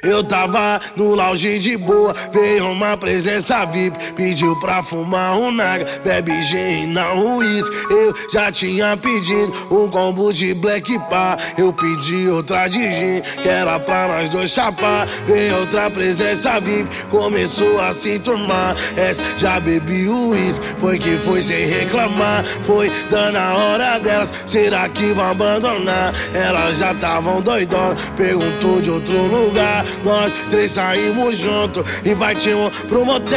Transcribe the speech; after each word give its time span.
Eu 0.00 0.22
tava 0.22 0.80
no 0.94 1.16
lounge 1.16 1.58
de 1.58 1.76
boa, 1.76 2.14
veio 2.32 2.70
uma 2.70 2.96
presença 2.96 3.64
VIP, 3.64 3.98
pediu 4.12 4.54
pra 4.60 4.80
fumar 4.80 5.36
um 5.36 5.50
naga, 5.50 5.86
bebe 6.04 6.40
gin 6.44 6.86
não 6.86 7.38
uísque. 7.38 7.74
Eu 7.90 8.14
já 8.32 8.52
tinha 8.52 8.96
pedido 8.96 9.52
um 9.68 9.90
combo 9.90 10.32
de 10.32 10.54
black 10.54 10.96
pá, 11.10 11.36
eu 11.58 11.72
pedi 11.72 12.28
outra 12.28 12.68
de 12.68 12.78
gin, 12.78 13.22
que 13.42 13.48
era 13.48 13.80
pra 13.80 14.06
nós 14.06 14.28
dois 14.28 14.52
chapar. 14.52 15.08
Veio 15.26 15.58
outra 15.58 15.90
presença 15.90 16.60
VIP, 16.60 16.88
começou 17.10 17.80
a 17.80 17.92
se 17.92 18.20
turmar. 18.20 18.76
Essa 18.96 19.24
já 19.36 19.58
bebi 19.58 20.08
uísque, 20.08 20.64
foi 20.78 20.96
que 21.00 21.16
foi 21.16 21.42
sem 21.42 21.66
reclamar. 21.66 22.44
Foi 22.62 22.88
dando 23.10 23.34
a 23.34 23.52
hora 23.56 23.98
delas, 23.98 24.32
será 24.46 24.88
que 24.88 25.06
vão 25.06 25.28
abandonar? 25.28 26.14
Elas 26.32 26.78
já 26.78 26.92
estavam 26.92 27.42
doidonas, 27.42 28.10
perguntou 28.10 28.80
de 28.80 28.90
outro 28.90 29.22
lugar. 29.26 29.87
Nós 30.04 30.32
três 30.50 30.72
saímos 30.72 31.38
juntos 31.38 32.00
e 32.04 32.14
partimos 32.14 32.76
pro 32.88 33.04
motel. 33.04 33.28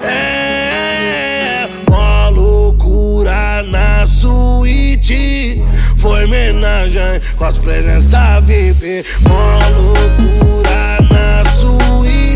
É, 0.00 1.68
uma 1.88 2.28
loucura 2.28 3.62
na 3.64 4.06
suíte. 4.06 5.62
Foi 5.96 6.24
homenagem 6.24 7.20
com 7.36 7.44
as 7.44 7.58
presenças 7.58 8.44
VIP. 8.44 9.04
Uma 9.26 9.68
loucura 9.68 10.98
na 11.10 11.44
suíte. 11.50 12.29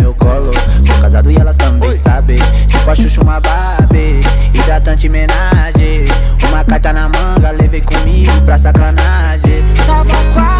Meu 0.00 0.14
colo. 0.14 0.50
Sou 0.84 0.96
casado 1.00 1.30
e 1.30 1.36
elas 1.36 1.56
também 1.56 1.96
sabem. 1.96 2.38
Tipo 2.66 2.90
a 2.90 2.94
Xuxa, 2.94 3.22
uma 3.22 3.40
Barbie. 3.40 4.20
Hidratante 4.54 5.08
homenagem. 5.08 6.04
Uma 6.48 6.64
carta 6.64 6.92
na 6.92 7.08
manga, 7.08 7.50
levei 7.50 7.80
comigo 7.80 8.32
pra 8.42 8.58
sacanagem. 8.58 9.64
Tava 9.86 10.04
quase 10.34 10.55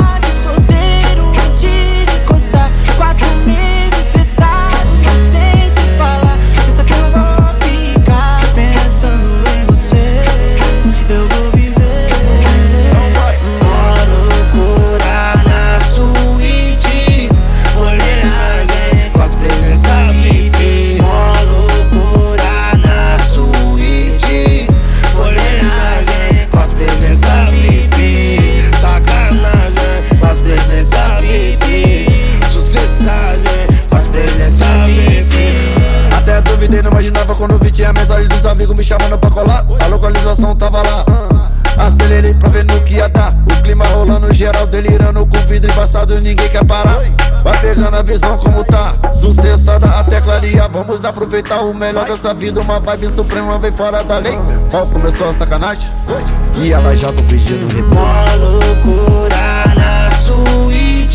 quando 37.47 37.63
vi 37.63 37.71
tinha 37.71 37.93
mensagem 37.93 38.27
dos 38.27 38.45
amigos 38.45 38.77
me 38.77 38.85
chamando 38.85 39.17
pra 39.19 39.31
colar. 39.31 39.65
A 39.81 39.87
localização 39.87 40.57
tava 40.57 40.83
lá. 40.83 41.05
Acelerei 41.79 42.35
pra 42.35 42.49
ver 42.49 42.65
no 42.65 42.81
que 42.81 42.95
ia 42.95 43.09
dar. 43.09 43.33
O 43.45 43.63
clima 43.63 43.85
rolando 43.87 44.33
geral, 44.33 44.67
delirando 44.67 45.25
com 45.27 45.39
vidro 45.47 45.71
embaçado, 45.71 46.19
ninguém 46.21 46.49
quer 46.49 46.65
parar. 46.65 46.99
Vai 47.45 47.61
pegando 47.61 47.97
a 47.97 48.03
visão 48.03 48.37
como 48.39 48.65
tá. 48.65 48.95
Sucessada 49.15 49.87
até 49.87 50.21
clarear. 50.21 50.69
Vamos 50.71 51.05
aproveitar 51.05 51.61
o 51.61 51.73
melhor 51.73 52.07
dessa 52.07 52.35
vida. 52.35 52.61
Uma 52.61 52.81
vibe 52.81 53.09
suprema 53.09 53.59
bem 53.59 53.71
fora 53.71 54.03
da 54.03 54.19
lei. 54.19 54.37
Mal 54.73 54.87
começou 54.89 55.29
a 55.29 55.33
sacanagem. 55.33 55.89
E 56.57 56.73
ela 56.73 56.97
já 56.97 57.13
tô 57.13 57.23
pedindo 57.25 57.73
replay. 57.73 58.03
Uma 58.03 58.35
loucura 58.35 59.75
na 59.77 60.11
suíte. 60.17 61.06